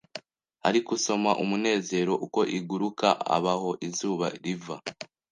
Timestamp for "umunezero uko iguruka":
1.43-3.07